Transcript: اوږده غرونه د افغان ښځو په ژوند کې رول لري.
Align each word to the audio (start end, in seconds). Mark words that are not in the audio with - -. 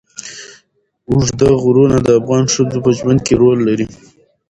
اوږده 1.09 1.49
غرونه 1.61 1.97
د 2.05 2.09
افغان 2.19 2.43
ښځو 2.53 2.77
په 2.85 2.91
ژوند 2.97 3.19
کې 3.25 3.33
رول 3.41 3.59
لري. 3.67 3.87